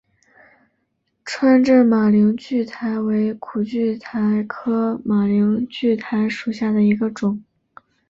[1.23, 7.39] 川滇马铃苣苔为苦苣苔科马铃苣苔属下的一个种。